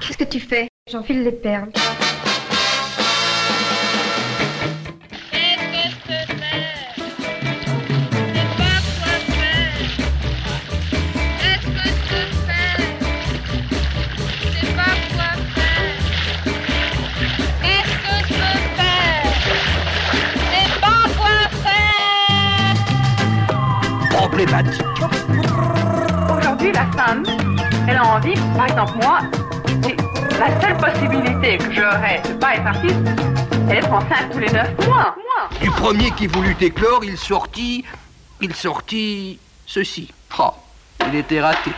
[0.00, 0.68] Qu'est-ce que tu fais?
[0.90, 1.70] J'enfile les perles.
[26.38, 27.24] Aujourd'hui, la femme,
[27.88, 29.20] elle a envie, par exemple moi,
[30.38, 32.96] la seule possibilité que j'aurais de pas être artiste,
[33.50, 35.14] c'est d'être enceinte tous les neuf mois.
[35.60, 37.84] Du premier qui voulut éclore, il sortit,
[38.40, 40.12] il sortit ceci.
[40.38, 40.50] Oh,
[41.08, 41.70] il était raté.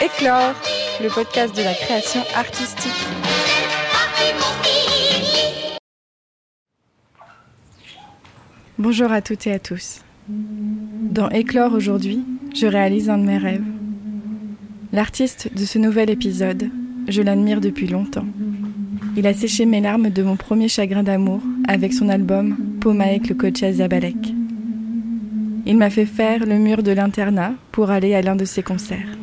[0.00, 0.54] Éclore,
[1.02, 2.92] le podcast de la création artistique.
[8.78, 10.00] Bonjour à toutes et à tous.
[10.26, 12.24] Dans Éclore aujourd'hui,
[12.54, 13.64] je réalise un de mes rêves.
[14.90, 16.70] L'artiste de ce nouvel épisode,
[17.08, 18.24] je l'admire depuis longtemps.
[19.18, 23.34] Il a séché mes larmes de mon premier chagrin d'amour avec son album Pomaek le
[23.34, 24.34] coach Zabalek.
[25.66, 29.18] Il m'a fait faire le mur de l'internat pour aller à l'un de ses concerts.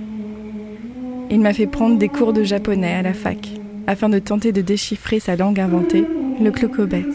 [1.31, 3.49] Il m'a fait prendre des cours de japonais à la fac
[3.87, 6.05] afin de tenter de déchiffrer sa langue inventée,
[6.39, 7.05] le clocobet.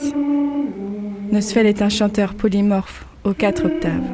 [1.30, 4.08] Nosfell est un chanteur polymorphe aux quatre octaves,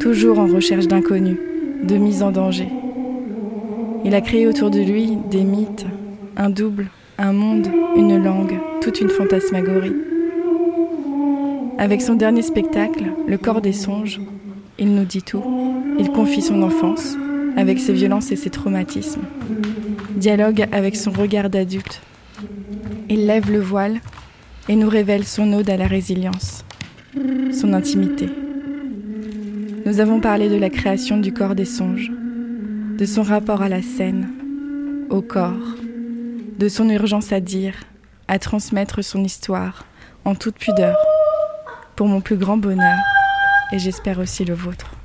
[0.00, 1.38] toujours en recherche d'inconnus,
[1.84, 2.68] de mise en danger.
[4.04, 5.86] Il a créé autour de lui des mythes,
[6.36, 9.94] un double, un monde, une langue, toute une fantasmagorie.
[11.78, 14.20] Avec son dernier spectacle, Le corps des songes,
[14.78, 15.42] il nous dit tout.
[15.98, 17.16] Il confie son enfance,
[17.56, 19.22] avec ses violences et ses traumatismes.
[20.16, 22.02] Dialogue avec son regard d'adulte.
[23.08, 24.00] Il lève le voile
[24.68, 26.65] et nous révèle son ode à la résilience,
[27.52, 28.28] son intimité.
[29.84, 32.10] Nous avons parlé de la création du corps des songes,
[32.98, 34.28] de son rapport à la scène,
[35.10, 35.76] au corps,
[36.58, 37.74] de son urgence à dire,
[38.28, 39.84] à transmettre son histoire
[40.24, 40.96] en toute pudeur,
[41.94, 42.98] pour mon plus grand bonheur
[43.72, 44.95] et j'espère aussi le vôtre.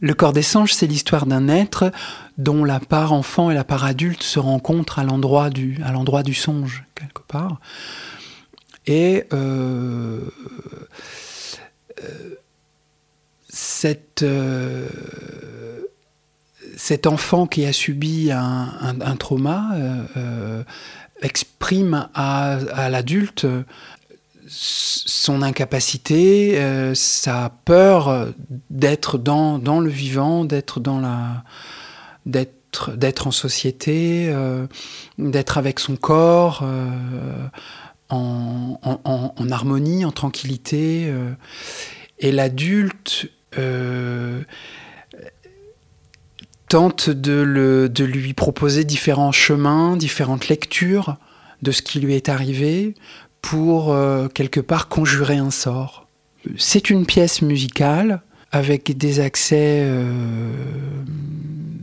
[0.00, 1.90] Le corps des songes, c'est l'histoire d'un être
[2.36, 7.22] dont la part enfant et la part adulte se rencontrent à l'endroit du, songe, quelque
[7.26, 7.60] part.
[8.86, 10.20] Et euh,
[12.00, 12.34] euh,
[14.22, 14.88] euh,
[16.76, 19.74] cet enfant qui a subi un, trauma
[21.20, 23.46] exprime à l'adulte
[24.48, 28.28] son incapacité, euh, sa peur
[28.70, 31.44] d'être dans, le vivant, d'être dans la
[32.26, 34.66] d'être en société, euh,
[35.18, 37.48] d'être avec son corps euh,
[38.10, 38.78] en,
[39.50, 41.12] harmonie, en tranquillité.
[42.18, 43.30] et l'adulte
[46.68, 51.16] tente de lui proposer différents chemins, différentes lectures
[51.62, 52.94] de ce qui lui est arrivé
[53.42, 56.06] pour euh, quelque part conjurer un sort.
[56.56, 58.22] C'est une pièce musicale
[58.52, 60.50] avec des accès euh,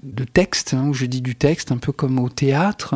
[0.03, 2.95] de texte, hein, où je dis du texte, un peu comme au théâtre.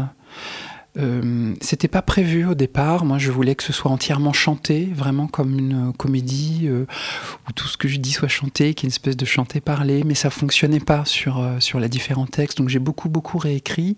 [0.97, 3.05] Euh, c'était pas prévu au départ.
[3.05, 7.77] Moi, je voulais que ce soit entièrement chanté, vraiment comme une comédie où tout ce
[7.77, 10.03] que je dis soit chanté, qu'il y ait une espèce de chanté-parler.
[10.03, 12.57] Mais ça fonctionnait pas sur sur les différents textes.
[12.57, 13.97] Donc j'ai beaucoup beaucoup réécrit.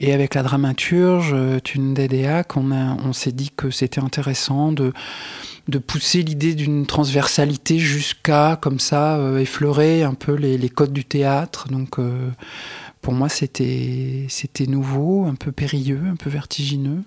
[0.00, 4.92] Et avec la dramaturge, euh, Thune Dédéac, on, on s'est dit que c'était intéressant de,
[5.68, 10.92] de pousser l'idée d'une transversalité jusqu'à, comme ça, euh, effleurer un peu les, les, codes
[10.92, 11.68] du théâtre.
[11.68, 12.30] Donc, euh,
[13.00, 14.26] pour moi, c'était,
[14.66, 17.02] nouveau, un peu périlleux, un peu vertigineux.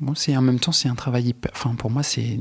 [0.00, 2.38] Bon, en même temps, c'est un travail Enfin, pour moi, c'est...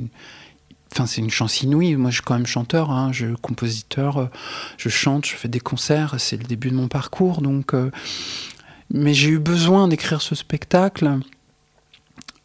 [0.93, 1.95] Enfin, c'est une chance inouïe.
[1.95, 4.29] Moi, je suis quand même chanteur, hein, je compositeur,
[4.77, 6.15] je chante, je fais des concerts.
[6.17, 7.73] C'est le début de mon parcours, donc
[8.93, 11.19] mais j'ai eu besoin d'écrire ce spectacle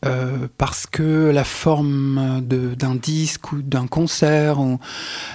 [0.05, 4.77] euh, parce que la forme d'un disque ou d'un concert ne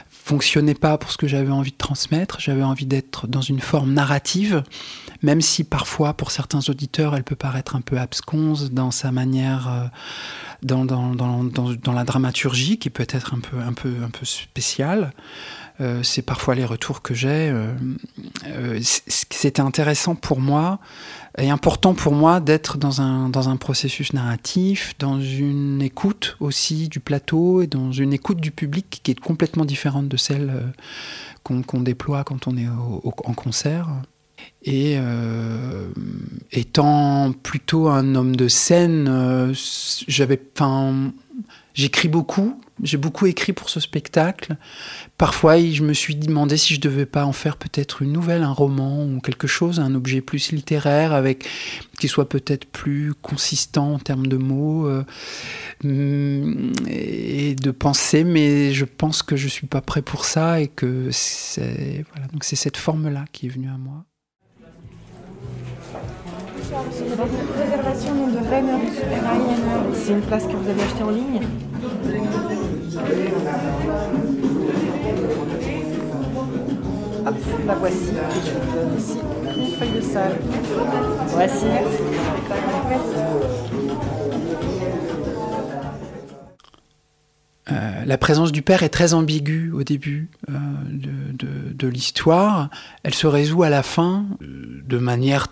[0.10, 2.40] fonctionnait pas pour ce que j'avais envie de transmettre.
[2.40, 4.63] J'avais envie d'être dans une forme narrative,
[5.24, 9.68] même si parfois pour certains auditeurs elle peut paraître un peu absconse dans sa manière,
[9.68, 9.88] euh,
[10.62, 15.12] dans, la dramaturgie qui peut être un peu, un peu spéciale.
[15.81, 17.50] Euh, c'est parfois les retours que j'ai.
[17.50, 17.74] Euh,
[18.45, 20.80] euh, c'était intéressant pour moi
[21.38, 26.88] et important pour moi d'être dans un, dans un processus narratif, dans une écoute aussi
[26.88, 30.72] du plateau et dans une écoute du public qui est complètement différente de celle
[31.44, 33.88] qu'on déploie quand on est en concert.
[34.63, 34.98] Et
[36.51, 39.54] étant plutôt un homme de scène,
[40.07, 40.38] j'avais,
[41.73, 44.56] j'écris beaucoup, j'ai beaucoup écrit pour ce spectacle.
[45.18, 48.51] Parfois, je me suis demandé si je devais pas en faire peut-être une nouvelle, un
[48.51, 51.47] roman ou quelque chose, un objet plus littéraire, avec
[52.00, 55.03] qui soit peut-être plus consistant en termes de mots euh,
[56.88, 58.23] et de pensée.
[58.23, 62.44] Mais je pense que je suis pas prêt pour ça et que c'est voilà, donc
[62.44, 64.06] c'est cette forme-là qui est venue à moi.
[66.71, 68.39] Réservation de
[69.94, 71.41] C'est une place que vous avez achetée en ligne
[77.27, 77.35] Hop,
[77.68, 78.13] la voici.
[78.97, 79.18] ici
[79.57, 80.38] une feuille de salle.
[81.27, 81.65] Voici.
[87.71, 90.53] Euh, la présence du père est très ambiguë au début euh,
[90.89, 92.69] de, de, de l'histoire.
[93.03, 95.47] Elle se résout à la fin euh, de manière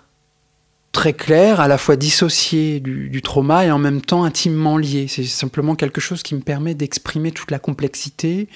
[0.91, 5.07] très clair, à la fois dissocié du, trauma et en même temps intimement lié.
[5.07, 8.47] C'est simplement quelque chose qui me permet d'exprimer toute la complexité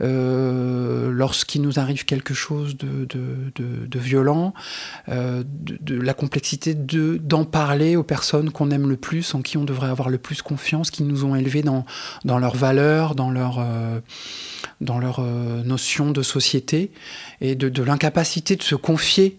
[0.00, 4.54] euh, lorsqu'il nous arrive quelque chose de, de, violent,
[5.08, 9.58] euh, de, la complexité de d'en parler aux personnes qu'on aime le plus, en qui
[9.58, 11.84] on devrait avoir le plus confiance, qui nous ont élevés dans,
[12.24, 14.00] dans leurs valeurs, dans leur, euh,
[14.80, 16.90] dans leur notion de société,
[17.40, 19.38] et de l'incapacité de se confier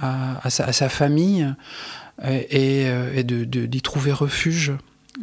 [0.00, 1.52] à, sa, famille
[2.26, 4.72] et, et d'y trouver refuge,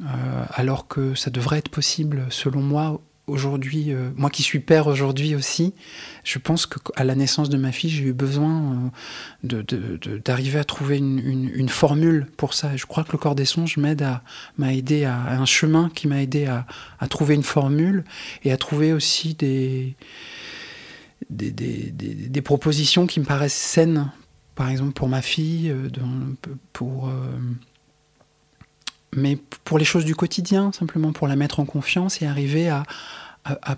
[0.01, 4.87] euh, alors que ça devrait être possible, selon moi, aujourd'hui, euh, moi qui suis père
[4.87, 5.75] aujourd'hui aussi,
[6.23, 8.91] je pense qu'à la naissance de ma fille, j'ai eu besoin
[9.51, 9.63] euh,
[10.25, 12.75] d'arriver à trouver une, formule pour ça.
[12.75, 14.23] Je crois que le corps des songes m'aide à
[14.57, 16.65] m'a aidé à, un chemin qui m'a aidé à,
[16.99, 18.03] à, trouver une formule
[18.43, 19.95] et à trouver aussi des
[21.29, 24.11] des, des, des propositions qui me paraissent saines
[24.55, 25.89] par exemple pour ma fille, euh,
[26.73, 27.11] pour, euh,
[29.15, 32.85] mais pour les choses du quotidien, simplement pour la mettre en confiance et arriver à,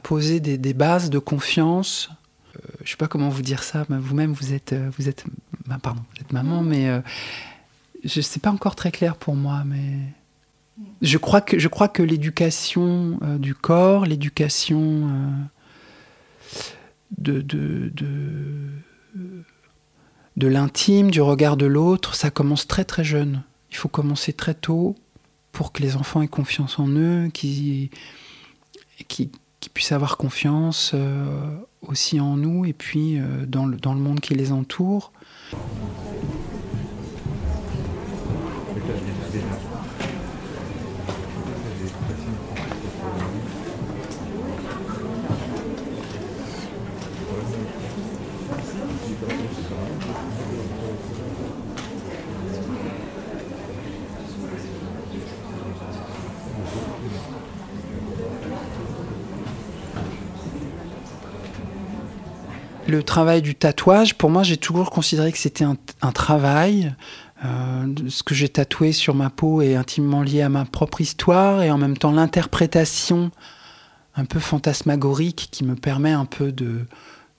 [0.04, 2.10] poser des, bases de confiance.
[2.56, 5.24] Euh, je ne sais pas comment vous dire ça, vous-même vous êtes, vous êtes,
[5.66, 6.68] bah, pardon, vous êtes maman, mm.
[6.68, 7.01] mais
[8.04, 9.98] je sais pas encore très clair pour moi, mais
[11.01, 15.10] je crois que je crois que l'éducation du corps, l'éducation
[17.18, 18.69] de, de, de
[20.38, 23.44] de l'intime, du regard de l'autre, ça commence très très jeune.
[23.72, 24.96] Il faut commencer très tôt
[25.52, 27.90] pour que les enfants aient confiance en eux, qu'ils
[29.74, 34.20] puissent avoir confiance euh, aussi en nous et puis euh, dans, le, dans le monde
[34.20, 35.12] qui les entoure.
[62.95, 66.95] Le travail du tatouage, pour moi, j'ai toujours considéré que c'était un, travail.
[67.44, 71.62] Euh, ce que j'ai tatoué sur ma peau est intimement lié à ma propre histoire
[71.62, 73.31] et en même temps l'interprétation
[74.15, 76.86] un peu fantasmagorique qui me permet un peu de,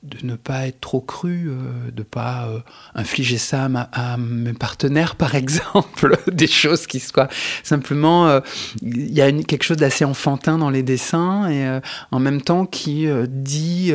[0.06, 2.60] de ne pas être trop cru, euh, de pas euh,
[2.94, 7.28] infliger ça à, mes partenaires, par exemple, des choses qui soient
[7.62, 8.28] simplement.
[8.28, 8.40] Euh,
[8.82, 13.06] il y a quelque chose d'assez enfantin dans les dessins et en même temps qui
[13.28, 13.92] dit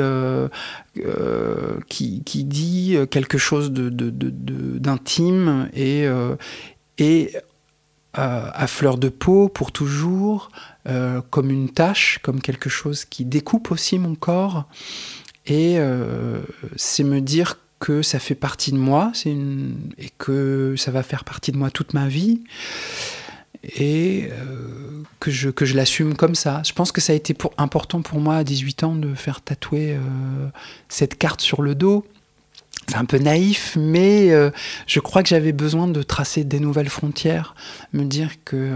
[1.88, 6.08] qui, dit quelque chose d'intime et
[8.14, 10.50] à fleur de peau pour toujours,
[11.30, 14.66] comme une tâche, comme quelque chose qui découpe aussi mon corps.
[15.46, 16.42] Et euh,
[16.76, 21.52] c'est me dire que ça fait partie de moi et que ça va faire partie
[21.52, 22.42] de moi toute ma vie
[23.64, 26.62] et euh, que je, l'assume comme ça.
[26.64, 29.94] Je pense que ça a été important pour moi à 18 ans de faire tatouer
[29.94, 30.00] euh,
[30.90, 32.06] cette carte sur le dos.
[32.88, 34.32] C'est un peu naïf, mais
[34.88, 37.56] je crois que j'avais besoin de tracer des nouvelles frontières,
[37.94, 38.76] me dire que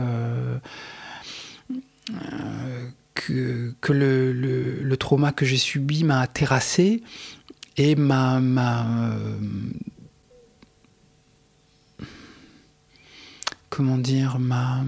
[3.15, 7.01] que, le, le, trauma que j'ai subi m'a terrassé
[7.77, 8.37] et m'a.
[8.37, 9.37] Euh,
[13.69, 14.83] comment dire m'a.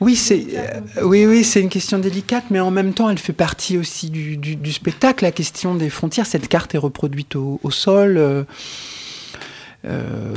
[0.00, 3.78] Oui, c'est euh, oui, oui, une question délicate, mais en même temps, elle fait partie
[3.78, 5.24] aussi du, du, spectacle.
[5.24, 6.26] La question des frontières.
[6.26, 8.44] Cette carte est reproduite au, sol euh,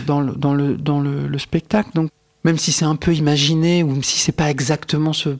[0.05, 1.89] dans, le, dans, le, dans le, spectacle.
[1.93, 2.09] Donc,
[2.45, 5.37] même si c'est un peu imaginé ou même si c'est pas exactement ce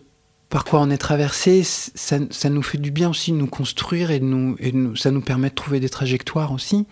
[0.50, 4.20] par quoi on est traversé, ça, nous fait du bien aussi de nous construire et,
[4.20, 6.88] de nous, ça nous permet de trouver des trajectoires aussi.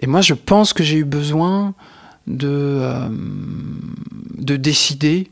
[0.00, 1.74] Et moi, je pense que j'ai eu besoin
[2.26, 3.08] de, euh,
[4.36, 5.30] de décider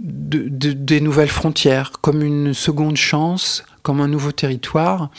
[0.00, 5.10] de, des nouvelles frontières, comme une seconde chance, comme un nouveau territoire.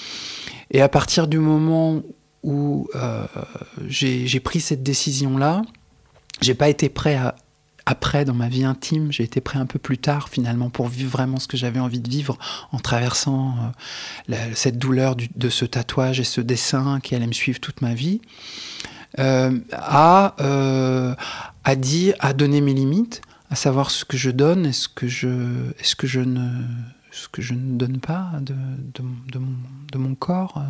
[0.72, 2.02] Et à partir du moment
[2.42, 3.26] où euh,
[3.88, 5.62] j'ai pris cette décision-là,
[6.42, 7.36] j'ai pas été prêt à,
[7.90, 11.10] après dans ma vie intime, j'ai été prêt un peu plus tard finalement pour vivre
[11.10, 12.38] vraiment ce que j'avais envie de vivre
[12.72, 13.56] en traversant
[14.30, 17.96] euh, cette douleur de ce tatouage et ce dessin qui allait me suivre toute ma
[17.96, 18.22] vie,
[19.18, 20.36] euh, à,
[21.64, 25.08] à dire, à donner mes limites, à savoir ce que je donne et ce que
[25.08, 26.48] je, est-ce que je ne,
[27.10, 28.54] ce que je ne donne pas de,
[28.94, 29.40] de,
[29.92, 30.62] de mon corps.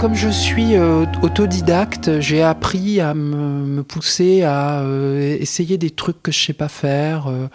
[0.00, 6.22] Comme je suis euh, autodidacte, j'ai appris à me, pousser à euh, essayer des trucs
[6.22, 7.48] que je sais pas faire, euh,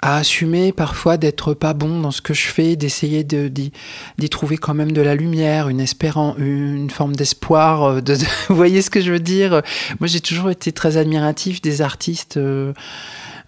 [0.00, 4.72] à assumer parfois d'être pas bon dans ce que je fais, d'essayer d'y trouver quand
[4.72, 8.00] même de la lumière, une espérance, une forme d'espoir.
[8.00, 8.14] De,
[8.48, 9.60] vous voyez ce que je veux dire?
[10.00, 12.38] Moi, j'ai toujours été très admiratif des artistes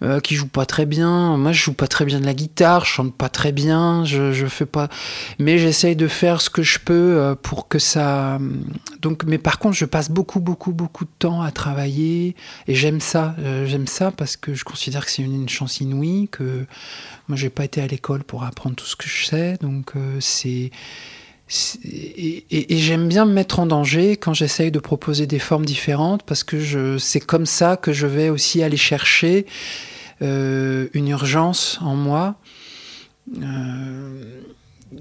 [0.03, 1.37] euh, qui joue pas très bien.
[1.37, 4.31] Moi, je joue pas très bien de la guitare, je chante pas très bien, je,
[4.31, 4.89] je fais pas.
[5.39, 8.39] Mais j'essaye de faire ce que je peux euh, pour que ça.
[9.01, 12.35] Donc, mais par contre, je passe beaucoup, beaucoup, beaucoup de temps à travailler
[12.67, 13.35] et j'aime ça.
[13.39, 16.27] Euh, j'aime ça parce que je considère que c'est une, une, chance inouïe.
[16.31, 16.65] Que
[17.27, 20.71] moi, j'ai pas été à l'école pour apprendre tout ce que je sais, donc c'est.
[21.49, 26.43] Et, j'aime bien me mettre en danger quand j'essaye de proposer des formes différentes parce
[26.43, 29.45] que c'est comme ça que je vais aussi aller chercher
[30.21, 32.35] euh, une urgence en moi.
[33.41, 34.41] Euh,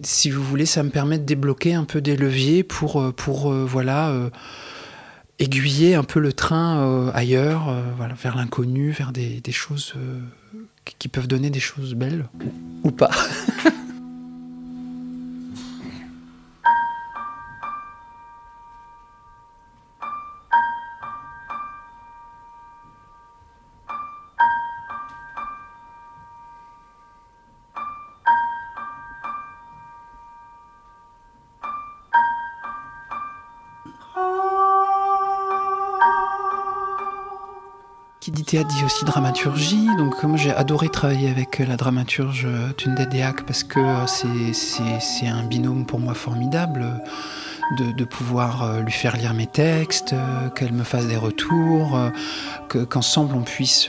[0.03, 3.53] si vous voulez, ça me permet de débloquer un peu des leviers pour, euh, pour
[3.53, 4.15] voilà,
[5.41, 9.95] aiguiller un peu le train ailleurs, voilà, vers l'inconnu, vers des, choses
[10.99, 12.27] qui peuvent donner des choses belles
[12.85, 13.11] ou pas.
[38.47, 39.89] théâtre dit aussi dramaturgie.
[39.99, 45.85] Donc moi j'ai adoré travailler avec la dramaturge Tunde Deak parce que c'est un binôme
[45.85, 46.87] pour moi formidable.
[47.79, 50.15] De, pouvoir lui faire lire mes textes,
[50.55, 51.99] qu'elle me fasse des retours,
[52.89, 53.89] qu'ensemble on puisse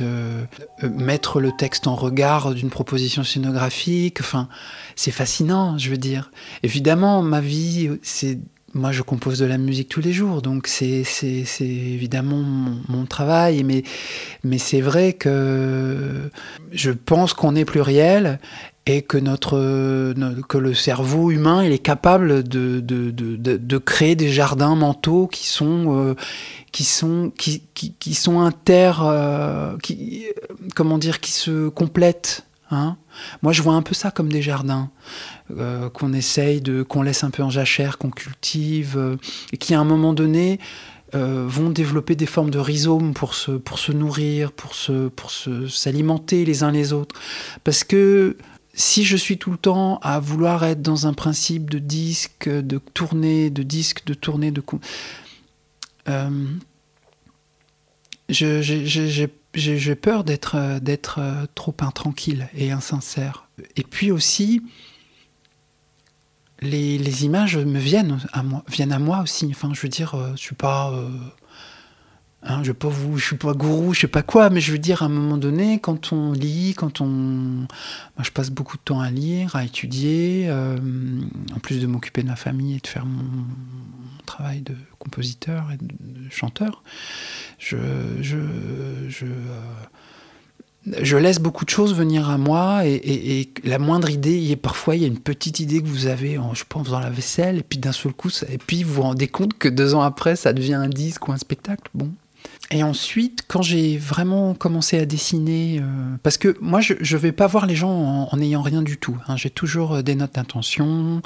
[0.82, 4.20] mettre le texte en regard d'une proposition scénographique.
[4.20, 4.50] Enfin,
[4.96, 6.32] c'est fascinant, je veux dire.
[6.64, 8.40] Évidemment, ma vie, c'est
[8.78, 11.04] moi, je compose de la musique tous les jours, donc c'est
[11.60, 12.44] évidemment
[12.88, 13.84] mon, travail, mais,
[14.58, 16.30] c'est vrai que
[16.72, 18.40] je pense qu'on est pluriel
[18.86, 20.14] et que, notre,
[20.48, 26.16] que le cerveau humain est capable de, créer des jardins mentaux qui sont, euh,
[26.72, 28.94] qui sont, qui sont inter...
[29.02, 30.26] Euh, qui,
[30.76, 32.47] comment dire, qui se complètent.
[32.70, 32.98] Hein
[33.42, 34.90] Moi, je vois un peu ça comme des jardins
[35.58, 39.16] euh, qu'on essaye de, qu'on laisse un peu en jachère, qu'on cultive, euh,
[39.54, 40.60] et qui à un moment donné
[41.16, 45.32] euh, vont développer des formes de rhizomes pour se, pour se nourrir, pour se, pour
[45.32, 47.16] se, s'alimenter les uns les autres.
[47.64, 48.36] Parce que
[48.74, 52.80] si je suis tout le temps à vouloir être dans un principe de disque, de
[52.94, 54.62] tournée, de disque, de tournée, de
[59.96, 61.20] peur d'être d'être
[61.56, 63.48] trop intranquille et insincère.
[63.76, 64.62] Et puis aussi,
[66.62, 69.48] les, les, images me viennent à moi, viennent à moi aussi.
[69.50, 71.10] Enfin, je veux dire, euh, je suis pas, euh,
[72.48, 72.72] hein, je,
[73.16, 75.38] je suis pas gourou, je sais pas quoi, mais je veux dire, à un moment
[75.38, 77.68] donné, quand on lit, quand on,
[78.22, 80.78] je passe beaucoup de temps à lire, à étudier, euh,
[81.56, 83.24] en plus de m'occuper de ma famille et de faire mon,
[84.26, 86.84] travail de compositeur et de, chanteur,
[87.58, 87.78] je,
[88.22, 88.38] je,
[91.18, 94.98] laisse beaucoup de choses venir à moi et, la moindre idée, il y a, parfois
[94.98, 97.10] il y a une petite idée que vous avez, en, je pense, en faisant la
[97.10, 100.02] vaisselle, et puis d'un seul coup, et puis vous vous rendez compte que deux ans
[100.02, 101.90] après, ça devient un disque ou un spectacle.
[101.94, 102.12] Bon.
[102.70, 107.32] Et ensuite, quand j'ai vraiment commencé à dessiner, euh, parce que moi, je ne vais
[107.32, 109.18] pas voir les gens en n'ayant rien du tout.
[109.28, 109.38] Hein.
[109.38, 111.22] J'ai toujours euh, des notes d'intention,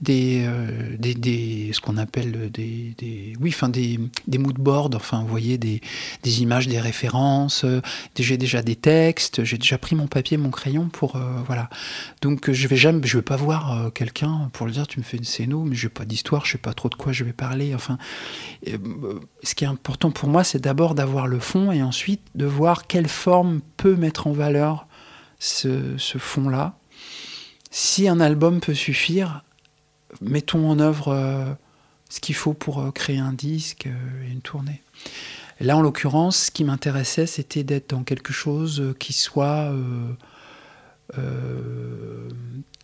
[0.00, 4.90] des, euh, des, des, ce qu'on appelle des, des, oui, enfin des, des mood boards,
[4.94, 5.82] enfin, voyez, des,
[6.22, 7.66] des images, des références.
[8.18, 11.68] j'ai déjà des textes, j'ai déjà pris mon papier, mon crayon pour, voilà.
[12.22, 15.18] Donc, je vais jamais, je vais pas voir quelqu'un pour lui dire, tu me fais
[15.18, 17.34] une scéno, mais je n'ai pas d'histoire, je sais pas trop de quoi je vais
[17.34, 17.74] parler.
[17.74, 17.98] Enfin,
[19.42, 22.86] ce qui est important pour moi, c'est d'abord d'avoir le fond et ensuite de voir
[22.86, 24.86] quelle forme peut mettre en valeur
[25.38, 26.78] ce, fond-là.
[27.70, 29.44] Si un album peut suffire,
[30.20, 31.52] mettons en œuvre euh,
[32.08, 34.82] ce qu'il faut pour euh, créer un disque euh, et une tournée.
[35.60, 39.72] Là, en l'occurrence, ce qui m'intéressait, c'était d'être dans quelque chose qui soit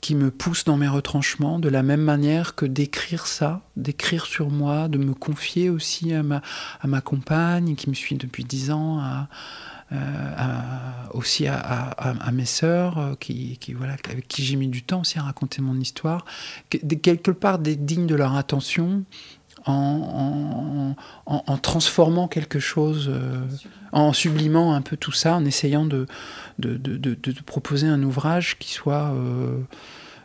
[0.02, 4.50] qui me pousse dans mes retranchements, de la même manière que d'écrire ça, d'écrire sur
[4.50, 9.00] moi, de me confier aussi à ma, compagne qui me suit depuis dix ans,
[9.92, 9.96] euh,
[11.12, 15.18] aussi à, mes sœurs, euh, qui, qui, voilà, avec qui j'ai mis du temps aussi
[15.18, 16.24] à raconter mon histoire,
[16.70, 19.04] quelque part digne de leur attention,
[19.66, 20.94] en,
[21.62, 23.40] transformant quelque chose, euh,
[23.92, 26.06] en sublimant un peu tout ça, en essayant de,
[27.46, 29.58] proposer un ouvrage qui soit euh,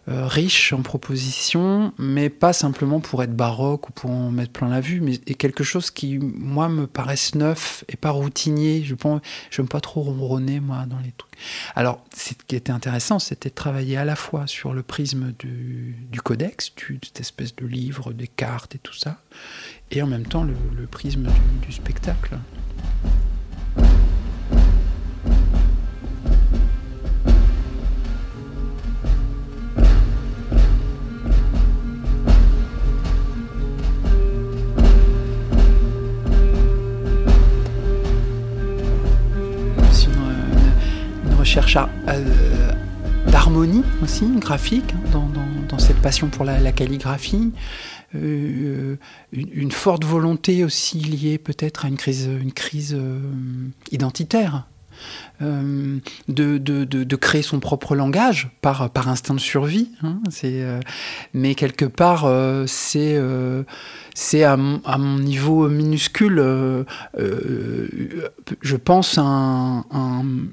[0.08, 4.80] riche en propositions, mais pas simplement pour être baroque ou pour en mettre plein la
[4.80, 8.84] vue, mais quelque chose qui, moi, me paraisse neuf et pas routinier.
[8.84, 11.34] Je n'aime pas trop ronronner, moi, dans les trucs.
[11.76, 16.22] Alors, ce qui était intéressant, c'était de travailler à la fois sur le prisme du,
[16.24, 19.22] codex, du, cette espèce de livre, des cartes et tout ça,
[19.92, 20.56] et en même temps le,
[20.88, 21.28] prisme
[21.62, 22.38] du spectacle.
[41.76, 42.72] Euh,
[43.30, 45.28] d'harmonie aussi, graphique, hein,
[45.68, 47.52] dans, cette passion pour la, calligraphie.
[48.16, 48.96] Euh,
[49.34, 53.20] une, forte volonté aussi liée peut-être à une crise, une crise euh,
[53.92, 54.68] identitaire.
[55.40, 59.92] De, de, créer son propre langage par, par instinct de survie.
[60.04, 60.66] Hein, c'est,
[61.34, 62.28] mais quelque part,
[62.68, 63.20] c'est
[64.20, 66.84] c'est à, mon niveau minuscule, euh,
[67.20, 67.88] euh,
[68.62, 69.86] je pense, un,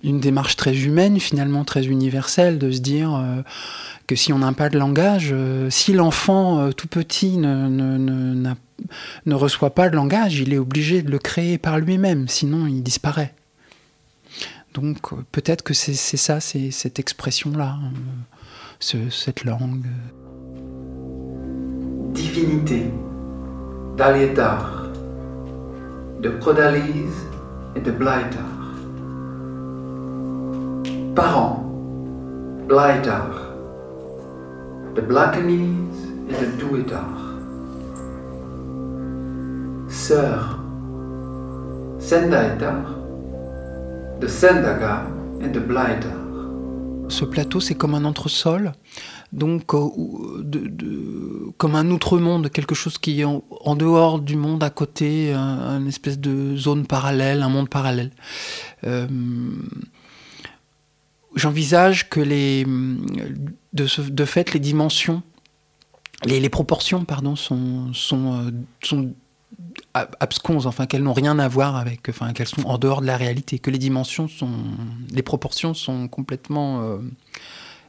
[0.02, 3.40] une démarche très humaine, finalement très universelle, de se dire euh,
[4.06, 5.34] que si on n'a pas de langage,
[5.70, 8.54] si l'enfant tout petit ne, ne,
[9.24, 12.82] ne, reçoit pas de langage, il est obligé de le créer par lui-même, sinon il
[12.82, 13.32] disparaît.
[14.74, 17.76] Donc peut-être que c'est ça, cette expression-là,
[18.80, 19.86] cette langue.
[22.12, 22.90] Divinité
[23.96, 24.88] d'Alietar,
[26.20, 27.26] de Prodalise
[27.76, 28.42] et de Blaitar.
[31.14, 31.64] Parents,
[32.66, 33.30] Blaitar,
[34.96, 37.08] de Blackenise et de Duitar.
[39.88, 40.58] Sœurs,
[42.00, 42.93] Sendaitar,
[47.08, 48.72] Ce plateau, c'est comme un entresol
[49.34, 54.70] donc euh, comme un autre monde, quelque chose qui est en, dehors du monde, à
[54.70, 58.12] côté, un, une espèce de zone parallèle, un monde parallèle.
[58.84, 59.08] Euh,
[61.34, 62.64] j'envisage que les,
[63.72, 65.22] de, fait, les dimensions,
[66.24, 68.50] les, les proportions, pardon, sont, sont, euh,
[68.84, 69.12] sont
[69.94, 73.16] absconses, enfin qu'elles n'ont rien à voir avec, enfin qu'elles sont en dehors de la
[73.16, 74.50] réalité, que les dimensions sont,
[75.12, 76.98] les proportions sont complètement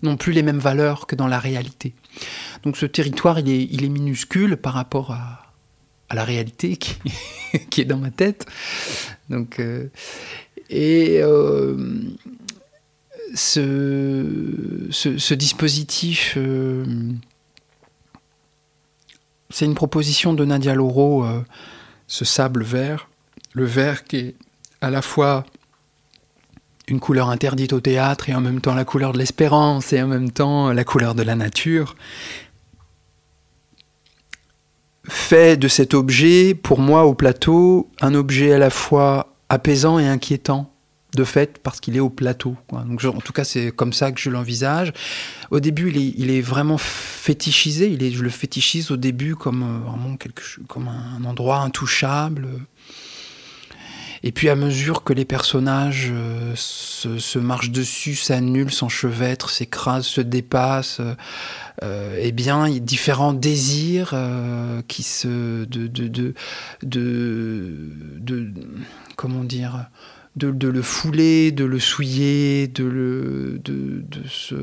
[0.03, 1.93] n'ont plus les mêmes valeurs que dans la réalité.
[2.63, 5.53] Donc ce territoire, il est, il est minuscule par rapport à,
[6.09, 6.95] à la réalité qui,
[7.69, 8.45] qui, est dans ma tête.
[9.29, 9.87] Donc, euh,
[10.69, 12.01] et euh,
[13.33, 16.85] ce, ce, dispositif, euh,
[19.49, 21.25] c'est une proposition de Nadia Loro,
[22.07, 23.09] ce sable vert,
[23.53, 24.35] le vert qui est
[24.81, 25.45] à la fois
[26.87, 30.07] une couleur interdite au théâtre et en même temps la couleur de l'espérance et en
[30.07, 31.95] même temps la couleur de la nature,
[35.07, 40.07] fait de cet objet, pour moi au plateau, un objet à la fois apaisant et
[40.07, 40.71] inquiétant,
[41.15, 42.55] de fait, parce qu'il est au plateau.
[42.71, 44.93] Donc, en tout cas, c'est comme ça que je l'envisage.
[45.51, 50.89] Au début, il est, vraiment fétichisé, il est, je le fétichise au début comme, euh,
[50.89, 52.47] un endroit intouchable
[54.23, 60.21] Et puis à mesure que les personnages euh, se, marchent dessus, s'annulent, s'enchevêtrent, s'écrasent, se
[60.21, 61.01] dépassent,
[61.83, 64.13] euh, eh bien, différents désirs
[64.87, 65.65] qui se...
[65.65, 66.33] de, de,
[66.83, 68.53] de
[69.15, 69.87] comment dire
[70.35, 74.55] de, le fouler, de le souiller, de, le, de, de, se,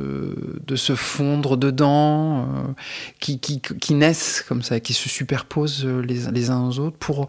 [0.66, 2.72] de se fondre dedans, euh,
[3.20, 7.28] qui, qui, qui, naissent comme ça, qui se superposent les, les uns aux autres pour...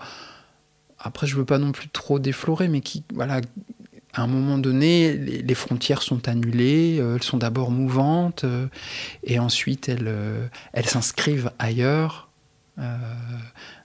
[1.06, 3.42] Après, je veux pas non plus trop déflorer, mais qui, voilà,
[4.14, 8.68] à un moment donné, les, frontières sont annulées, euh, elles sont d'abord mouvantes, euh,
[9.24, 12.30] et ensuite elles, euh, elles s'inscrivent ailleurs.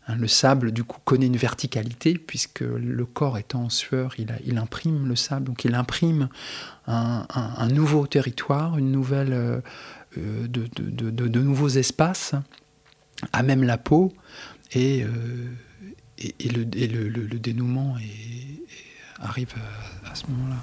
[0.09, 4.59] Hein, le sable, du coup, connaît une verticalité, puisque le corps étant en sueur, il,
[4.59, 6.29] imprime le sable, donc il imprime
[6.87, 9.61] un, nouveau territoire, une nouvelle, euh,
[10.17, 12.35] de, de, nouveaux espaces,
[13.33, 14.15] à même la peau,
[14.73, 15.09] et, euh,
[16.41, 17.97] le, dénouement
[19.21, 19.55] arrive
[20.11, 20.57] à ce moment-là.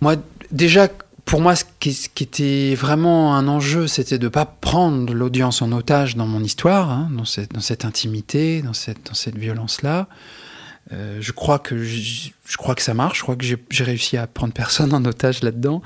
[0.00, 0.16] Moi,
[0.50, 0.88] déjà,
[1.24, 5.72] pour moi, ce qui, était vraiment un enjeu, c'était de ne pas prendre l'audience en
[5.72, 10.08] otage dans mon histoire, hein, dans, cette, intimité, dans cette, violence-là.
[10.92, 13.18] Euh, je crois que je, crois que ça marche.
[13.18, 15.82] Je crois que j'ai réussi à prendre personne en otage là-dedans.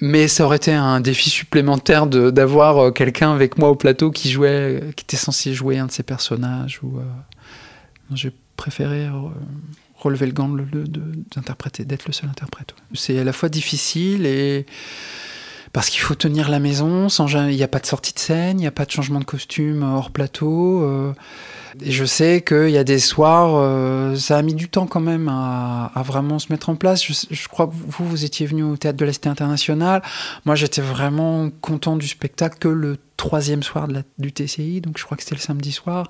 [0.00, 4.30] Mais ça aurait été un défi supplémentaire d'avoir euh, quelqu'un avec moi au plateau qui
[4.30, 6.80] jouait, qui était censé jouer un de ces personnages.
[6.82, 6.98] Euh,
[8.12, 9.06] j'ai préféré.
[9.06, 9.28] Euh,
[10.04, 12.74] relever le gant d'interpréter, d'être le seul interprète.
[12.94, 14.66] C'est à la fois difficile et
[15.72, 18.62] parce qu'il faut tenir la maison, il n'y a pas de sortie de scène, il
[18.62, 20.82] n'y a pas de changement de costume hors plateau.
[20.84, 21.12] Euh,
[21.82, 25.28] je sais qu'il y a des soirs, euh, ça a mis du temps quand même
[25.28, 27.04] à, vraiment se mettre en place.
[27.04, 30.02] Je, crois que vous, vous étiez venu au théâtre de la Cité internationale.
[30.44, 35.16] Moi, j'étais vraiment content du spectacle que le troisième soir du TCI, donc je crois
[35.16, 36.08] que c'était le samedi soir.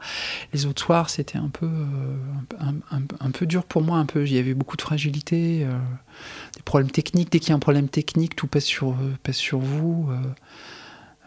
[0.52, 2.72] Les autres soirs, c'était un peu, euh,
[3.20, 3.98] un, peu dur pour moi.
[3.98, 5.72] Un peu, il y avait beaucoup de fragilité, euh,
[6.56, 7.30] des problèmes techniques.
[7.30, 10.10] Dès qu'il y a un problème technique, tout pèse sur, pèse sur vous.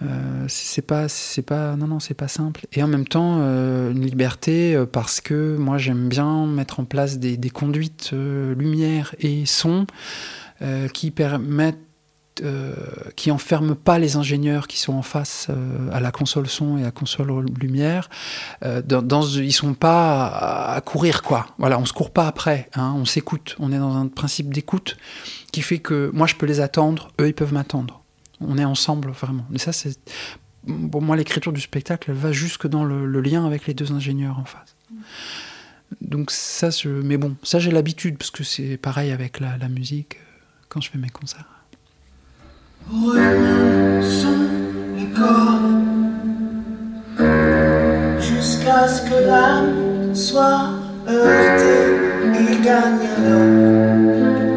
[0.03, 2.67] Euh, c'est pas c'est pas non non c'est pas simple.
[2.73, 6.85] Et en même temps euh, une liberté euh, parce que moi j'aime bien mettre en
[6.85, 9.87] place des, conduites lumière et son
[10.93, 11.77] qui permettent
[13.15, 15.49] qui enferment pas les ingénieurs qui sont en face
[15.91, 18.09] à la console son et à la console lumière.
[18.61, 21.47] Dans, dans, ils sont pas à, à, courir quoi.
[21.57, 23.55] Voilà on se court pas après hein, on s'écoute.
[23.59, 24.97] On est dans un principe d'écoute
[25.51, 27.09] qui fait que moi je peux les attendre.
[27.19, 28.03] Eux ils peuvent m'attendre
[28.41, 29.45] on est ensemble vraiment.
[29.53, 29.97] Et ça, c'est
[30.91, 33.91] pour moi l'écriture du spectacle, elle va jusque dans le, le, lien avec les deux
[33.91, 34.75] ingénieurs en face.
[36.01, 39.69] Donc ça, je, mais bon, ça j'ai l'habitude parce que c'est pareil avec la, la,
[39.69, 40.17] musique
[40.67, 41.45] quand je fais mes concerts.
[48.19, 50.71] jusqu'à ce que l'âme soit
[51.07, 51.95] heurtée,
[52.39, 54.56] il gagne alors.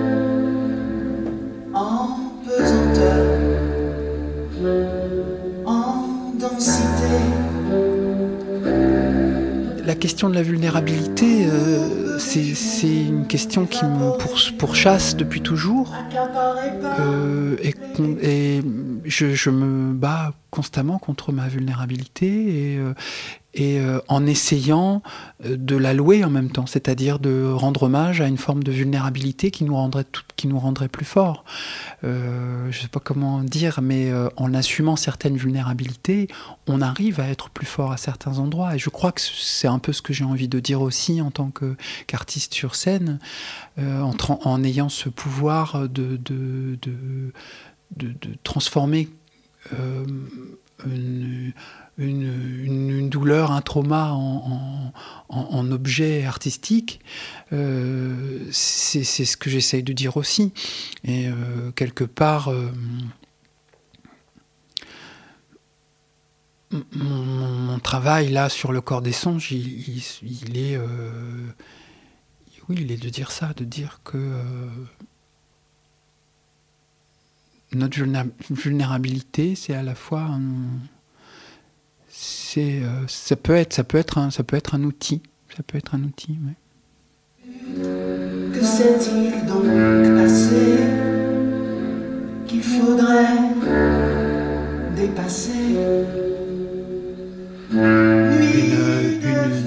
[9.91, 12.47] La question de la vulnérabilité, euh, c'est
[12.87, 15.93] une question qui me pour, pourchasse depuis toujours.
[17.01, 17.75] Euh, et,
[18.23, 18.63] et
[19.05, 22.95] je, je, me bats constamment contre ma vulnérabilité et, euh,
[23.53, 25.03] et euh, en essayant
[25.45, 28.71] euh, de la louer en même temps, c'est-à-dire de rendre hommage à une forme de
[28.71, 30.05] vulnérabilité qui nous rendrait,
[30.37, 31.45] qui nous rendrait plus forts.
[32.05, 36.29] Euh, je ne sais pas comment dire, mais en assumant certaines vulnérabilités,
[36.69, 38.77] on arrive à être plus fort à certains endroits.
[38.77, 41.31] Et je crois que c'est un peu ce que j'ai envie de dire aussi en
[41.31, 41.51] tant
[42.07, 43.19] qu'artiste sur scène,
[43.79, 46.79] en, ayant ce pouvoir de, de,
[47.97, 49.09] de, transformer
[52.01, 57.01] une, douleur, un trauma en, objet artistique,
[57.53, 60.53] euh, c'est ce que j'essaye de dire aussi.
[61.05, 62.73] Et euh, quelque part, euh,
[66.93, 70.79] mon, travail là sur le corps des songes, il, est,
[72.69, 74.37] oui, il est de dire ça, de dire que
[77.73, 77.99] notre
[78.51, 80.39] vulnérabilité, c'est à la fois
[82.11, 85.23] c'est euh, ça peut être ça peut être un ça peut être un outil
[85.57, 86.57] ça peut être un outil ouais.
[88.53, 89.65] que s'est-il donc
[90.17, 90.77] passé
[92.47, 93.39] qu'il faudrait
[94.97, 96.40] dépasser?
[97.73, 99.61] Une,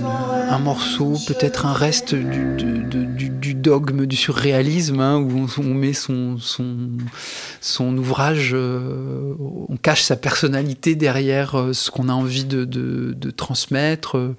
[0.54, 7.98] un morceau, peut-être un reste du, dogme du surréalisme, hein, où on, met son, son,
[7.98, 9.34] ouvrage, euh,
[9.70, 14.36] on cache sa personnalité derrière euh, ce qu'on a envie de, transmettre, euh,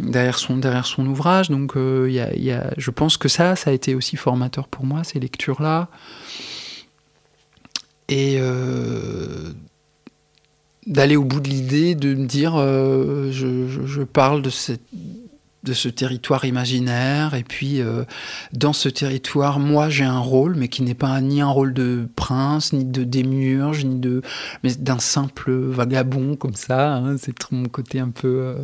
[0.00, 1.50] derrière, son, derrière son ouvrage.
[1.50, 5.88] Donc je pense que ça, ça a été aussi formateur pour moi, ces lectures-là.
[8.08, 8.38] Et
[10.86, 14.50] d'aller au bout de l'idée, de me dire, euh, je, parle de,
[15.62, 18.04] de ce territoire imaginaire, et puis euh,
[18.52, 22.08] dans ce territoire, moi j'ai un rôle, mais qui n'est pas ni un rôle de
[22.16, 24.22] prince, ni de démiurge, ni de,
[24.62, 26.96] mais d'un simple vagabond comme ça.
[26.96, 27.16] Hein.
[27.18, 28.28] c'est mon côté un peu.
[28.28, 28.54] Euh,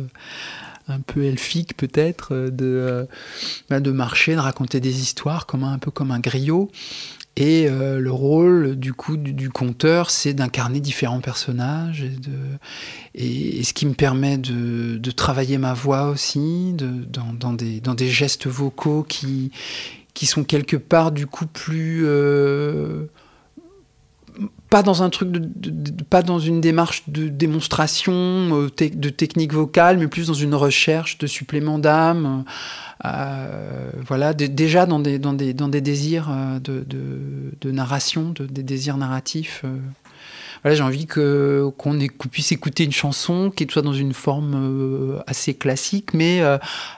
[0.87, 3.07] un peu elfique peut-être de,
[3.69, 6.69] bah, de marcher, de raconter des histoires comme un, un peu comme un griot
[7.37, 13.73] et euh, le rôle du coup du, conteur, c'est d'incarner différents personnages et, de, ce
[13.73, 19.51] qui me permet de, travailler ma voix aussi, dans, des, gestes vocaux qui,
[20.13, 23.05] qui sont quelque part du coup plus euh,
[24.71, 29.99] pas dans un truc de, pas dans une démarche de démonstration euh, de technique vocale
[29.99, 32.45] mais plus dans une recherche de supplément d'âme
[33.05, 36.85] euh, voilà, déjà dans des, dans des, dans des désirs euh, de,
[37.59, 39.61] de, narration, des désirs narratifs.
[39.65, 39.77] Euh.
[40.61, 41.97] Voilà, j'ai envie que qu'on
[42.29, 46.39] puisse écouter une chanson qui soit dans une forme assez classique, mais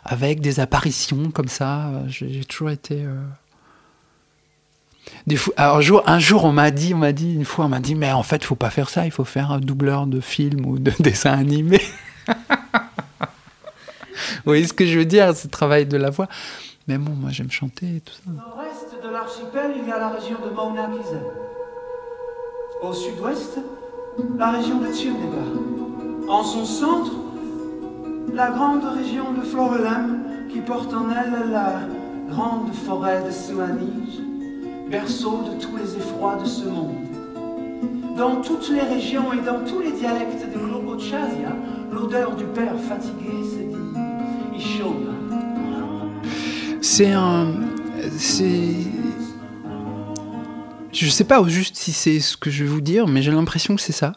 [0.03, 1.89] avec des apparitions comme ça.
[2.09, 3.05] J'ai toujours été.
[5.57, 8.23] Un jour, on m'a dit, on m'a dit une fois, on m'a dit, mais en
[8.23, 9.05] fait, faut pas faire ça.
[9.05, 11.81] Il faut faire un doubleur de film ou de dessin animé.
[14.45, 16.27] Vous voyez ce que je veux dire, ce travail de la voix.
[16.87, 18.29] Mais bon, moi j'aime chanter et tout ça.
[18.29, 20.89] Au reste de l'archipel, il y a la région de Mauna.
[22.81, 23.59] Au sud-ouest,
[24.37, 26.27] la région de Tchirneba.
[26.27, 27.13] En son centre,
[28.33, 31.79] la grande région de Florelem qui porte en elle la
[32.29, 34.19] grande forêt de Suanige,
[34.93, 36.95] berceau de tous les effrois de ce monde.
[38.15, 41.55] Dans toutes les régions et dans tous les dialectes de Globochasia,
[41.91, 43.73] l'odeur du père fatigué s'est
[46.83, 47.53] c'est un.
[48.17, 48.75] C'est.
[50.91, 53.31] Je sais pas au juste si c'est ce que je vais vous dire, mais j'ai
[53.31, 54.11] l'impression que c'est ça.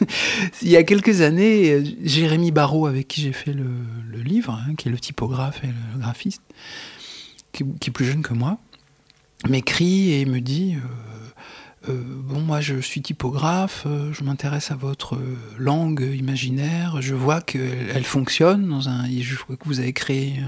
[0.62, 3.66] Il y a quelques années, Jérémy Barrault, avec qui j'ai fait le,
[4.22, 6.42] livre, hein, qui est le typographe et le graphiste,
[7.52, 8.58] qui, est plus jeune que moi,
[9.48, 14.76] m'écrit et me dit euh, euh, Bon, moi je suis typographe, euh, je m'intéresse à
[14.76, 15.18] votre
[15.58, 19.08] langue imaginaire, je vois qu'elle fonctionne dans un.
[19.08, 20.40] Je vois que vous avez créé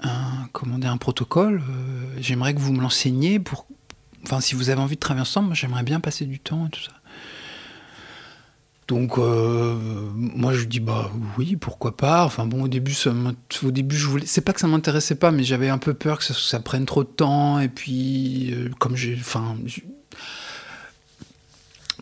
[0.00, 0.48] un,
[0.82, 1.62] un protocole.
[2.20, 3.66] J'aimerais que vous me l'enseigniez pour.
[4.24, 6.82] Enfin, si vous avez envie de travailler ensemble, j'aimerais bien passer du temps et tout
[6.82, 6.92] ça.
[8.88, 9.76] Donc, euh,
[10.14, 12.24] moi, je dis bah oui, pourquoi pas.
[12.24, 13.12] Enfin bon, au début, ça
[13.62, 14.26] au début, je voulais.
[14.26, 17.04] C'est pas que ça m'intéressait pas, mais j'avais un peu peur que ça, prenne trop
[17.04, 17.60] de temps.
[17.60, 19.56] Et puis, euh, comme j'ai, enfin,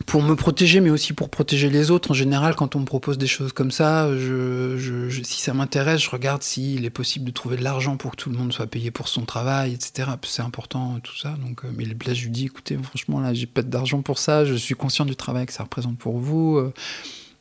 [0.05, 2.11] pour me protéger, mais aussi pour protéger les autres.
[2.11, 4.09] En général, quand on me propose des choses comme ça,
[5.23, 8.29] si ça m'intéresse, je regarde s'il est possible de trouver de l'argent pour que tout
[8.29, 10.11] le monde soit payé pour son travail, etc.
[10.23, 11.35] C'est important, tout ça.
[11.41, 14.45] Donc, euh, mais là, je lui dis, écoutez, franchement, là, j'ai pas d'argent pour ça.
[14.45, 16.57] Je suis conscient du travail que ça représente pour vous.
[16.57, 16.73] Euh.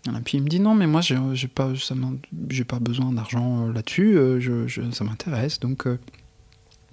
[0.08, 1.72] Et puis il me dit non, mais moi, j'ai pas,
[2.68, 4.18] pas besoin d'argent euh, là-dessus.
[4.92, 5.60] Ça m'intéresse.
[5.60, 5.86] Donc,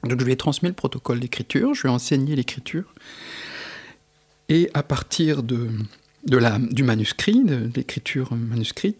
[0.03, 1.73] donc, je lui ai transmis le protocole d'écriture.
[1.73, 2.83] Je lui ai enseigné l'écriture.
[4.49, 5.69] Et à partir de,
[6.25, 8.97] du manuscrit, de, l'écriture manuscrite,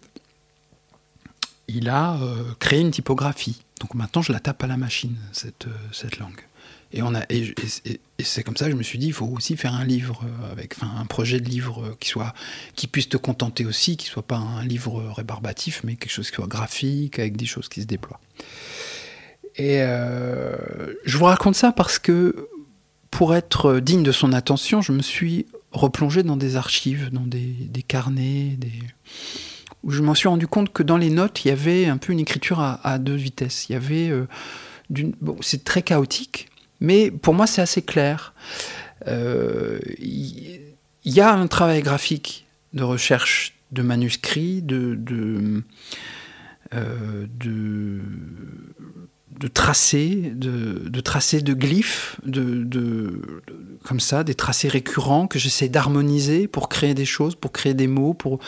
[1.68, 3.62] il a euh, créé une typographie.
[3.80, 6.42] Donc maintenant, je la tape à la machine, cette, euh, cette langue.
[6.92, 9.84] Et, et, c'est comme ça que je me suis dit, il faut aussi faire un
[9.84, 12.36] livre, euh, avec, enfin, un projet de livre qui, soit,
[12.76, 16.36] qui puisse te contenter aussi, qui soit pas un livre rébarbatif, mais quelque chose qui
[16.36, 18.20] soit graphique, avec des choses qui se déploient.
[19.56, 19.80] Et
[21.06, 22.50] je vous raconte ça parce que
[23.14, 27.84] pour être digne de son attention, je me suis replongé dans des archives, dans des,
[27.88, 28.58] carnets,
[29.84, 32.12] où je m'en suis rendu compte que dans les notes, il y avait un peu
[32.12, 33.70] une écriture à, deux vitesses.
[33.70, 34.26] Il y avait euh,
[35.42, 36.50] c'est très chaotique,
[36.82, 38.34] mais pour moi c'est assez clair.
[39.08, 40.64] Euh, il
[41.06, 44.98] y, a un travail graphique de recherche de manuscrits, de,
[46.74, 48.02] euh, de
[49.40, 53.22] de tracés, de, tracés de glyphes, de,
[53.84, 57.88] comme ça, des tracés récurrents que j'essaie d'harmoniser pour créer des choses, pour créer des
[57.88, 58.40] mots, pour,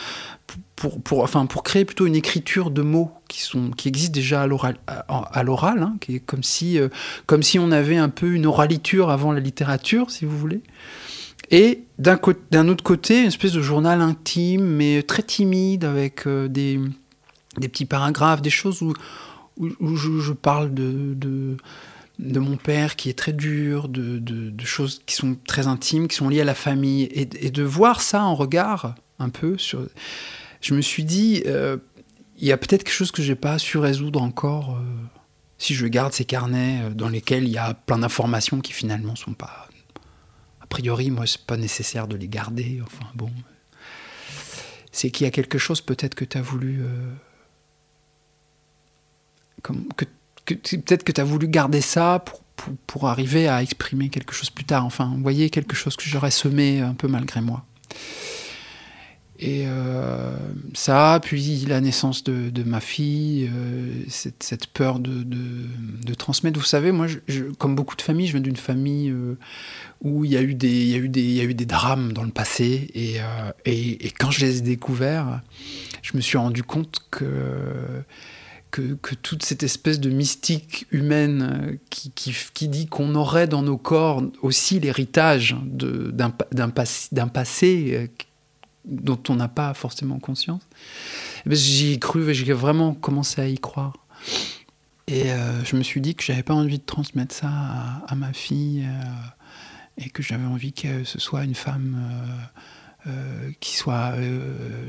[0.76, 4.46] pour, enfin, pour créer plutôt une écriture de mots qui, sont, qui existent déjà à
[4.46, 6.88] l'oral, à, l'oral hein, qui est comme si, euh,
[7.26, 10.60] comme si on avait un peu une oraliture avant la littérature, si vous voulez.
[11.50, 12.18] Et d'un,
[12.50, 16.80] d'un autre côté, une espèce de journal intime, mais très timide, avec euh, des,
[17.58, 18.92] des petits paragraphes, des choses où
[19.56, 21.14] où, je, parle de,
[22.18, 26.16] de, mon père qui est très dur, de, de, choses qui sont très intimes, qui
[26.16, 29.56] sont liées à la famille, et, de voir ça en regard un peu.
[30.60, 31.76] Je me suis dit, euh,
[32.38, 34.76] il y a peut-être quelque chose que j'ai pas su résoudre encore.
[34.76, 34.82] euh,
[35.58, 39.16] si je garde ces carnets euh, dans lesquels il y a plein d'informations qui finalement
[39.16, 39.68] sont pas.
[40.60, 42.80] A priori, moi, c'est pas nécessaire de les garder.
[42.84, 43.30] Enfin bon.
[44.92, 46.82] C'est qu'il y a quelque chose peut-être que tu as voulu.
[49.62, 50.04] Que,
[50.44, 52.42] peut-être que tu as voulu garder ça pour,
[52.86, 54.84] pour, arriver à exprimer quelque chose plus tard.
[54.84, 57.64] Enfin, vous voyez, quelque chose que j'aurais semé un peu malgré moi.
[59.38, 60.34] Et euh,
[60.72, 66.58] ça, puis la naissance de, ma fille, euh, cette, peur de, de, transmettre.
[66.58, 67.06] Vous savez, moi,
[67.58, 69.36] comme beaucoup de familles, je viens d'une famille euh,
[70.00, 71.54] où il y, a eu des, il, y a eu des, il y a eu
[71.54, 72.90] des drames dans le passé.
[72.94, 73.18] Et,
[73.66, 75.42] et quand je les ai découverts,
[76.00, 77.24] je me suis rendu compte que,
[79.00, 83.78] que, toute cette espèce de mystique humaine euh, qui, qui, dit qu'on aurait dans nos
[83.78, 88.06] corps aussi l'héritage d'un pa- d'un pas- d'un passé euh,
[88.84, 90.62] dont on n'a pas forcément conscience,
[91.44, 93.94] eh ben, j'y ai cru, j'ai vraiment commencé à y croire.
[95.08, 97.48] Et euh, je me suis dit que j'avais pas envie de transmettre ça
[98.06, 98.86] à, ma fille
[99.98, 101.96] et que j'avais envie que ce soit une femme
[103.60, 104.14] qui soit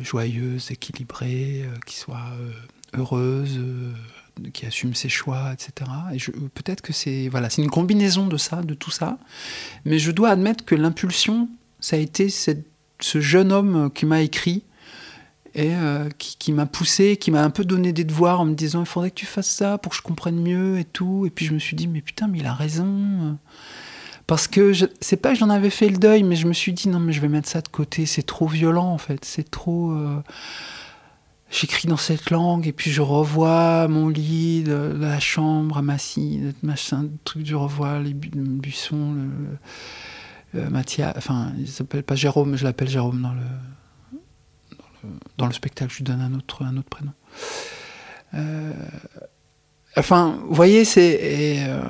[0.01, 2.31] joyeuse, équilibrée, qui soit
[2.93, 3.93] heureuse, euh,
[4.53, 5.89] qui assume ses choix, etc.
[6.13, 6.17] Et
[6.49, 9.17] peut-être que c'est voilà, c'est une combinaison de ça, de tout ça.
[9.85, 12.65] Mais je dois admettre que l'impulsion, ça a été cette
[12.99, 14.63] ce jeune homme qui m'a écrit
[15.53, 18.53] et euh, qui, qui m'a poussé, qui m'a un peu donné des devoirs en me
[18.55, 21.25] disant il faudrait que tu fasses ça pour que je comprenne mieux et tout.
[21.25, 23.37] Et puis je me suis dit mais putain mais il a raison.
[24.25, 26.89] Parce que c'est pas que j'en avais fait le deuil, mais je me suis dit
[26.89, 29.91] non mais je vais mettre ça de côté, c'est trop violent en fait, c'est trop.
[29.91, 30.21] euh,
[31.49, 36.41] J'écris dans cette langue et puis je revois mon lit, la chambre, à ma scie,
[36.61, 42.15] machin, le truc, je revois les bu- buissons, le, euh, Mathias, enfin, il s'appelle pas
[42.15, 43.41] Jérôme, je l'appelle Jérôme dans le,
[45.37, 47.13] dans le, le spectacle, je lui donne un autre, un autre prénom.
[48.33, 48.73] Euh,
[49.95, 51.65] enfin, vous voyez, c'est.
[51.69, 51.81] Euh,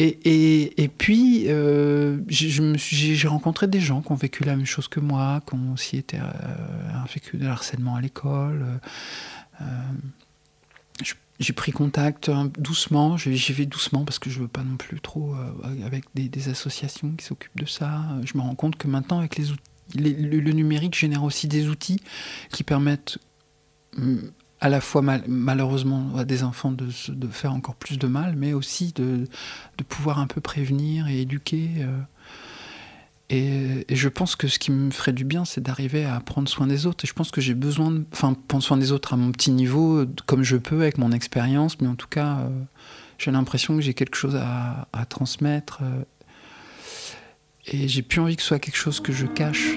[0.00, 4.88] et, et, et puis, euh, j'ai rencontré des gens qui ont vécu la même chose
[4.88, 6.22] que moi, qui ont aussi été, euh,
[7.12, 8.80] vécu de harcèlement à l'école.
[9.60, 9.64] euh,
[11.40, 15.00] j'ai pris contact hein, doucement, j'y vais doucement parce que je veux pas non plus
[15.00, 18.02] trop euh, avec des, associations qui s'occupent de ça.
[18.12, 19.62] Euh, Je me rends compte que maintenant avec les outils,
[19.94, 22.00] le, numérique génère aussi des outils
[22.52, 23.18] qui permettent
[23.96, 24.30] hum,
[24.60, 28.34] à la fois mal- malheureusement à des enfants de, de faire encore plus de mal,
[28.36, 29.24] mais aussi de,
[29.88, 31.70] pouvoir un peu prévenir et éduquer.
[31.78, 31.98] euh.
[33.32, 36.66] Et, je pense que ce qui me ferait du bien, c'est d'arriver à prendre soin
[36.66, 37.04] des autres.
[37.04, 39.52] Et je pense que j'ai besoin de enfin, prendre soin des autres à mon petit
[39.52, 41.80] niveau, comme je peux, avec mon expérience.
[41.80, 42.48] Mais en tout cas, euh,
[43.18, 45.78] j'ai l'impression que j'ai quelque chose à, à transmettre.
[45.82, 46.02] euh,
[47.66, 49.76] et j'ai plus envie que ce soit quelque chose que je cache.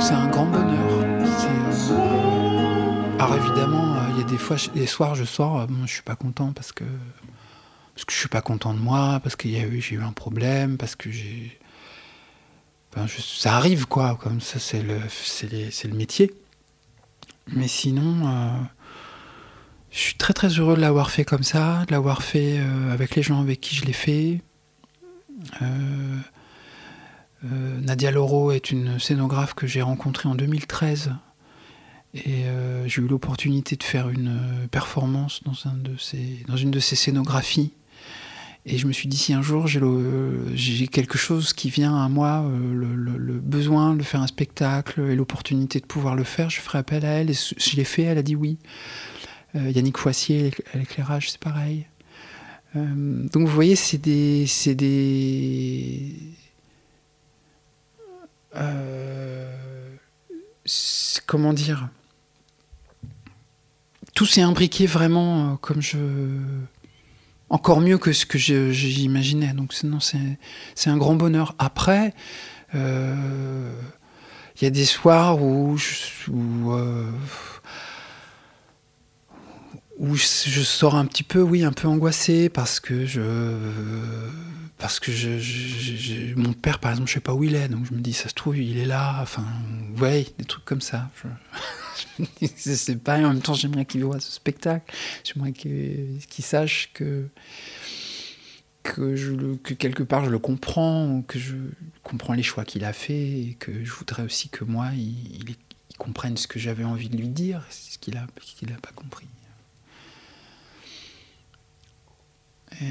[0.00, 0.80] C'est un grand bonheur.
[3.20, 5.92] Alors évidemment, euh, il y a des fois, les soirs, je sors, euh, bon, je
[5.92, 6.84] suis pas content parce que
[7.94, 10.78] parce que je suis pas content de moi, parce a eu, j'ai eu un problème,
[10.78, 11.60] parce que j'ai,
[13.18, 16.32] ça arrive quoi, comme ça, c'est le, c'est le métier.
[17.48, 18.50] Mais sinon, euh,
[19.90, 22.58] je suis très très heureux de l'avoir fait comme ça, de l'avoir fait
[22.90, 24.40] avec les gens avec qui je l'ai fait.
[27.44, 31.12] Euh, Nadia Loro est une scénographe que j'ai rencontrée en 2013
[32.12, 35.54] et euh, j'ai eu l'opportunité de faire une euh, performance dans,
[36.56, 37.72] une de ses scénographies.
[38.66, 42.44] Et je me suis dit, si un jour j'ai quelque chose qui vient à moi,
[42.74, 47.06] le, besoin de faire un spectacle et l'opportunité de pouvoir le faire, je ferai appel
[47.06, 47.30] à elle.
[47.30, 48.58] Et je l'ai fait, elle a dit oui.
[49.54, 51.86] Yannick Foissier, à l'éclairage, c'est pareil.
[52.74, 54.44] Donc vous voyez, c'est des,
[61.26, 61.88] comment dire?
[64.14, 65.98] Tout s'est imbriqué vraiment euh, comme je
[67.50, 69.52] encore mieux que ce que j'imaginais.
[69.52, 71.54] Donc c'est un grand bonheur.
[71.58, 72.14] Après,
[72.74, 73.72] euh,
[74.60, 75.76] il y a des soirs où,
[76.28, 77.10] euh,
[80.00, 83.20] où je sors un petit peu, oui, un peu angoissé parce que je
[84.78, 85.12] parce que
[86.36, 88.30] mon père, par exemple, je sais pas où il est, donc je me dis, ça
[88.30, 89.18] se trouve, il est là.
[89.20, 89.44] Enfin,
[89.98, 91.10] ouais, des trucs comme ça.
[92.18, 92.24] Je,
[92.56, 93.18] je sais pas.
[93.18, 94.90] Et en même temps, j'aimerais qu'il voit ce spectacle.
[95.22, 97.28] J'aimerais qu'il sache que
[98.82, 101.56] que, quelque part je le comprends, que je
[102.02, 105.56] comprends les choix qu'il a fait, et que je voudrais aussi que moi, il,
[105.98, 109.26] comprenne ce que j'avais envie de lui dire, ce qu'il a, qu'il pas compris.
[112.82, 112.86] Euh,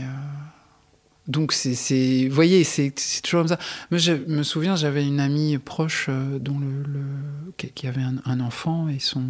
[1.27, 3.59] donc c'est, vous voyez, c'est, toujours comme ça.
[3.91, 8.89] Moi, je me souviens, j'avais une amie proche euh, dont le, qui avait un, enfant
[8.89, 9.23] et son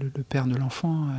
[0.00, 1.12] le, père de l'enfant, euh,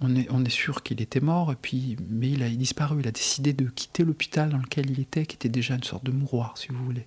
[0.00, 3.00] on est on est sûr qu'il était mort puis mais il a disparu.
[3.00, 6.04] Il a décidé de quitter l'hôpital dans lequel il était, qui était déjà une sorte
[6.04, 7.06] de mouroir, si vous voulez.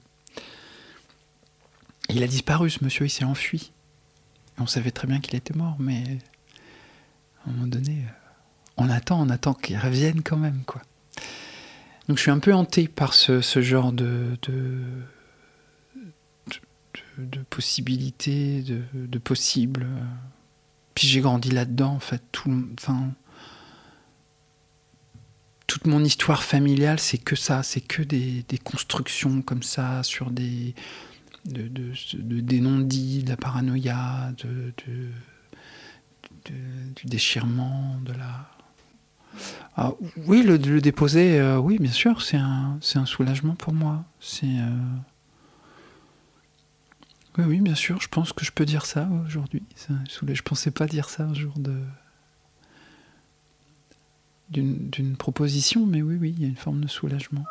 [2.09, 3.71] il a disparu, ce monsieur, il s'est enfui.
[4.59, 6.03] on savait très bien qu'il était mort, mais
[7.43, 8.05] à un moment donné,
[8.77, 10.81] on attend, on attend qu'il revienne quand même, quoi.
[12.07, 14.37] Donc je suis un peu hanté par ce, genre de,
[17.17, 18.63] de, possibilités,
[18.93, 19.87] de, possibles.
[20.95, 22.21] Puis j'ai grandi là-dedans, en fait.
[22.31, 23.13] Tout, enfin,
[25.67, 30.75] toute mon histoire familiale, c'est que ça, c'est que des, constructions comme ça, sur des,
[31.45, 31.69] de,
[32.41, 34.33] des non-dits, de la paranoïa,
[36.45, 38.49] du déchirement, de la
[39.77, 39.93] ah,
[40.27, 44.03] oui, le, déposer, euh, oui, bien sûr, c'est un, soulagement pour moi.
[44.43, 44.59] Euh,
[47.37, 49.63] oui, bien sûr, je pense que je peux dire ça aujourd'hui.
[49.87, 51.53] Je pensais pas dire ça un jour
[54.49, 57.45] d'une proposition, mais oui, oui, il y a une forme de soulagement.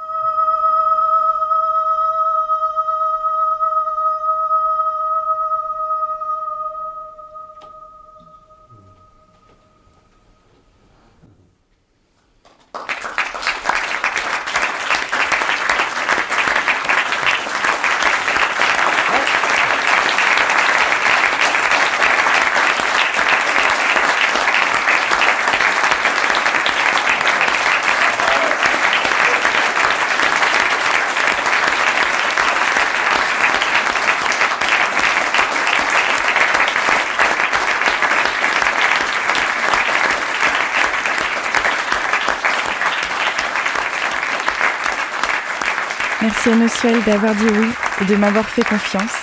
[46.31, 47.67] Merci à Noswell d'avoir dit oui
[48.01, 49.17] et de m'avoir fait confiance.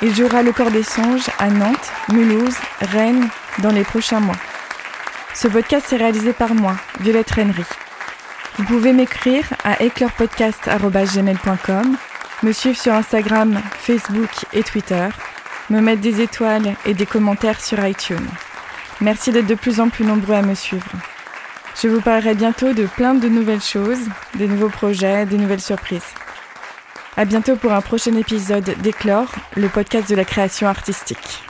[0.00, 4.36] Il jouera le corps des songes à Nantes, Mulhouse, Rennes dans les prochains mois.
[5.34, 7.64] Ce podcast est réalisé par moi, Violette Rennery.
[8.58, 11.96] Vous pouvez m'écrire à éclairpodcast.gmail.com,
[12.44, 15.08] me suivre sur Instagram, Facebook et Twitter,
[15.68, 18.30] me mettre des étoiles et des commentaires sur iTunes.
[19.00, 20.86] Merci d'être de plus en plus nombreux à me suivre.
[21.80, 23.98] Je vous parlerai bientôt de plein de nouvelles choses,
[24.36, 26.14] des nouveaux projets, des nouvelles surprises.
[27.16, 31.42] À bientôt pour un prochain épisode d'Éclore, le podcast de la création artistique.